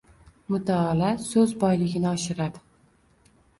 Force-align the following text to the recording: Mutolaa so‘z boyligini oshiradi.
Mutolaa 0.55 1.09
so‘z 1.27 1.53
boyligini 1.65 2.11
oshiradi. 2.15 2.65